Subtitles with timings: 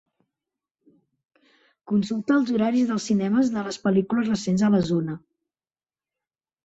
[1.91, 5.21] Consulta els horaris dels cinemes de les pel·lícules recents a la zona.